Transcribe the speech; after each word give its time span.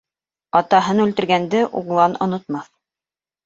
Атаһын 0.59 1.03
үлтергәнде 1.03 1.63
углан 1.83 2.19
онотмаҫ. 2.29 2.77